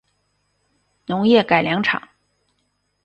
[1.05, 2.01] 农业改良场